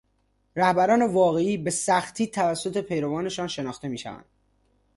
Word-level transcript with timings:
رهبران 0.55 1.05
واقعی 1.13 1.57
به 1.57 1.69
سختی 1.71 2.27
توسط 2.27 2.77
پیروانشان 2.81 3.47
شناخته 3.47 3.87
میشوند 3.87 4.25